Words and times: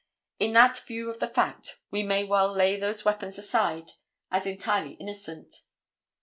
In 0.39 0.53
that 0.53 0.79
view 0.79 1.11
of 1.11 1.19
the 1.19 1.27
fact 1.27 1.81
we 1.91 2.01
may 2.01 2.23
well 2.23 2.51
lay 2.51 2.75
those 2.75 3.05
weapons 3.05 3.37
aside 3.37 3.91
as 4.31 4.47
entirely 4.47 4.93
innocent. 4.93 5.53